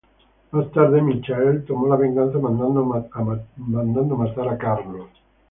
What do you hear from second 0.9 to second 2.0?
Michael tomó la